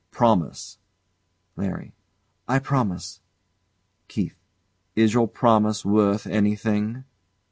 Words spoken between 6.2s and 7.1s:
anything?